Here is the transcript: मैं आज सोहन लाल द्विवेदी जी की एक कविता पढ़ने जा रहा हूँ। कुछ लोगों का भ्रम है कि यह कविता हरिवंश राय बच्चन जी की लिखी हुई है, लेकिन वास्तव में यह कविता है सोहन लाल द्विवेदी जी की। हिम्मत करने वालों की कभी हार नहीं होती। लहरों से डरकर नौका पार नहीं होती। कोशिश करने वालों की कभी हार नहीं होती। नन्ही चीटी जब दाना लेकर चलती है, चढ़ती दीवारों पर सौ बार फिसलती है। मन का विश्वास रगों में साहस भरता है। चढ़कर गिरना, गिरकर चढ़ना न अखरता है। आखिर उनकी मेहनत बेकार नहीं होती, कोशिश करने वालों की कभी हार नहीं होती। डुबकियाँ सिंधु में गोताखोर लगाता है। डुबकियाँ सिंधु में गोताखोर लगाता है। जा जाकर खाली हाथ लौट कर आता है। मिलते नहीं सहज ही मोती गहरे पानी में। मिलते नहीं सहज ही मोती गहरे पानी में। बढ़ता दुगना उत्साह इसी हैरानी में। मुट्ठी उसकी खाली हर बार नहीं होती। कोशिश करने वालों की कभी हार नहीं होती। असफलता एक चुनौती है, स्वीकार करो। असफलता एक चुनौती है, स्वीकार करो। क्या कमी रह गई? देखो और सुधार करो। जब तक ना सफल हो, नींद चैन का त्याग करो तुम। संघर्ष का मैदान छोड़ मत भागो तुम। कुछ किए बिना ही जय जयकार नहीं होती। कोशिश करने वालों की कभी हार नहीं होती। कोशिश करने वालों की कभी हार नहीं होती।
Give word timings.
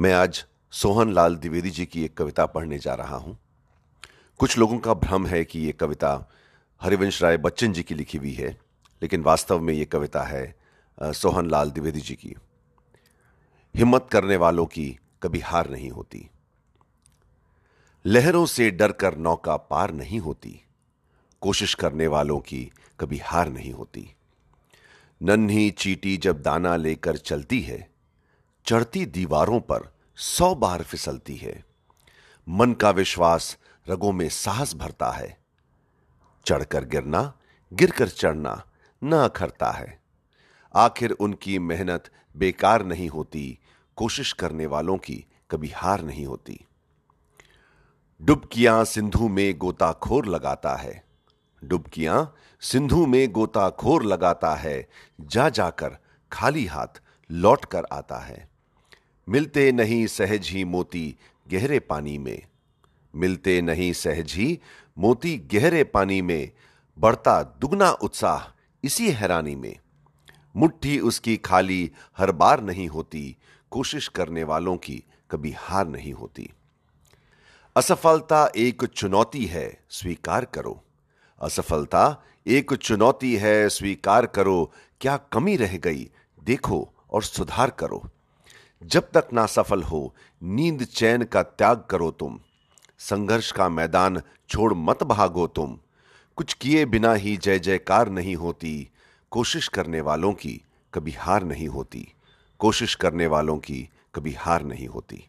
मैं 0.00 0.12
आज 0.12 0.44
सोहन 0.72 1.12
लाल 1.12 1.34
द्विवेदी 1.36 1.70
जी 1.70 1.84
की 1.86 2.04
एक 2.04 2.16
कविता 2.16 2.44
पढ़ने 2.46 2.78
जा 2.78 2.94
रहा 2.94 3.16
हूँ। 3.16 3.36
कुछ 4.40 4.56
लोगों 4.58 4.78
का 4.78 4.94
भ्रम 4.94 5.26
है 5.26 5.44
कि 5.44 5.60
यह 5.60 5.72
कविता 5.80 6.30
हरिवंश 6.80 7.22
राय 7.22 7.36
बच्चन 7.36 7.72
जी 7.72 7.82
की 7.82 7.94
लिखी 7.94 8.18
हुई 8.18 8.32
है, 8.32 8.50
लेकिन 9.02 9.22
वास्तव 9.22 9.60
में 9.60 9.74
यह 9.74 9.84
कविता 9.84 10.22
है 10.22 10.54
सोहन 10.98 11.50
लाल 11.50 11.70
द्विवेदी 11.70 12.00
जी 12.00 12.14
की। 12.14 12.34
हिम्मत 13.74 14.08
करने 14.12 14.36
वालों 14.36 14.66
की 14.66 14.98
कभी 15.22 15.40
हार 15.40 15.70
नहीं 15.70 15.90
होती। 15.90 16.28
लहरों 18.04 18.46
से 18.46 18.70
डरकर 18.70 19.18
नौका 19.18 19.56
पार 19.56 19.92
नहीं 19.92 20.18
होती। 20.18 20.60
कोशिश 21.42 21.74
करने 21.74 22.06
वालों 22.06 22.40
की 22.40 22.70
कभी 23.00 23.18
हार 23.18 23.48
नहीं 23.48 23.72
होती। 23.72 24.10
नन्ही 25.22 25.70
चीटी 25.70 26.16
जब 26.16 26.42
दाना 26.42 26.76
लेकर 26.76 27.16
चलती 27.16 27.60
है, 27.60 27.88
चढ़ती 28.66 29.06
दीवारों 29.06 29.60
पर 29.60 29.82
सौ 30.22 30.54
बार 30.54 30.82
फिसलती 30.82 31.36
है। 31.36 31.64
मन 32.48 32.72
का 32.72 32.90
विश्वास 32.90 33.58
रगों 33.88 34.12
में 34.12 34.28
साहस 34.28 34.74
भरता 34.74 35.10
है। 35.10 35.38
चढ़कर 36.46 36.84
गिरना, 36.84 37.34
गिरकर 37.72 38.08
चढ़ना 38.08 38.64
न 39.04 39.12
अखरता 39.12 39.70
है। 39.70 40.02
आखिर 40.74 41.10
उनकी 41.10 41.58
मेहनत 41.58 42.10
बेकार 42.36 42.84
नहीं 42.84 43.08
होती, 43.08 43.58
कोशिश 43.96 44.32
करने 44.32 44.66
वालों 44.66 44.98
की 44.98 45.24
कभी 45.50 45.68
हार 45.68 46.02
नहीं 46.02 46.26
होती। 46.26 46.66
डुबकियाँ 48.22 48.84
सिंधु 48.84 49.28
में 49.28 49.58
गोताखोर 49.58 50.26
लगाता 50.26 50.76
है। 50.76 51.04
डुबकियाँ 51.64 52.34
सिंधु 52.60 53.06
में 53.06 53.32
गोताखोर 53.32 54.02
लगाता 54.02 54.54
है। 54.54 54.88
जा 55.20 55.48
जाकर 55.48 55.96
खाली 56.32 56.66
हाथ 56.66 57.02
लौट 57.30 57.64
कर 57.64 57.84
आता 57.92 58.18
है। 58.18 58.49
मिलते 59.28 59.72
नहीं 59.72 60.06
सहज 60.06 60.48
ही 60.48 60.64
मोती 60.64 61.16
गहरे 61.48 61.78
पानी 61.78 62.18
में। 62.18 62.42
मिलते 63.14 63.62
नहीं 63.62 63.92
सहज 63.92 64.32
ही 64.32 64.60
मोती 64.98 65.36
गहरे 65.36 65.84
पानी 65.84 66.22
में। 66.22 66.50
बढ़ता 66.98 67.42
दुगना 67.42 67.90
उत्साह 67.90 68.52
इसी 68.84 69.10
हैरानी 69.10 69.54
में। 69.54 69.76
मुट्ठी 70.56 71.00
उसकी 71.00 71.36
खाली 71.36 71.92
हर 72.18 72.32
बार 72.32 72.62
नहीं 72.62 72.88
होती। 72.88 73.36
कोशिश 73.70 74.08
करने 74.08 74.44
वालों 74.44 74.76
की 74.76 75.04
कभी 75.30 75.54
हार 75.58 75.88
नहीं 75.88 76.12
होती। 76.12 76.50
असफलता 77.76 78.50
एक 78.56 78.84
चुनौती 78.84 79.46
है, 79.46 79.84
स्वीकार 79.90 80.44
करो। 80.44 80.84
असफलता 81.42 82.24
एक 82.46 82.74
चुनौती 82.74 83.36
है, 83.36 83.68
स्वीकार 83.68 84.26
करो। 84.26 84.72
क्या 85.00 85.16
कमी 85.16 85.56
रह 85.56 85.76
गई? 85.76 86.10
देखो 86.42 86.94
और 87.10 87.22
सुधार 87.22 87.70
करो। 87.70 88.10
जब 88.82 89.10
तक 89.10 89.28
ना 89.32 89.46
सफल 89.46 89.82
हो, 89.82 90.14
नींद 90.42 90.84
चैन 90.84 91.22
का 91.22 91.42
त्याग 91.42 91.84
करो 91.90 92.10
तुम। 92.10 92.40
संघर्ष 92.98 93.52
का 93.52 93.68
मैदान 93.68 94.22
छोड़ 94.48 94.74
मत 94.74 95.02
भागो 95.02 95.46
तुम। 95.46 95.78
कुछ 96.36 96.54
किए 96.54 96.84
बिना 96.84 97.14
ही 97.14 97.36
जय 97.36 97.58
जयकार 97.58 98.08
नहीं 98.08 98.36
होती। 98.36 98.90
कोशिश 99.30 99.68
करने 99.68 100.00
वालों 100.00 100.32
की 100.32 100.62
कभी 100.94 101.12
हार 101.12 101.42
नहीं 101.42 101.68
होती। 101.68 102.12
कोशिश 102.58 102.94
करने 102.94 103.26
वालों 103.26 103.58
की 103.58 103.88
कभी 104.14 104.32
हार 104.32 104.62
नहीं 104.62 104.88
होती। 104.88 105.26